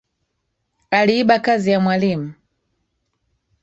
[0.91, 2.33] Aliiba kazi ya mwalimu